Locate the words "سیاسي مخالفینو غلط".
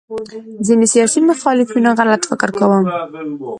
0.93-2.21